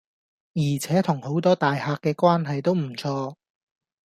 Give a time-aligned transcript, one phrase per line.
[0.55, 3.35] 而且同好多大客既關係都唔錯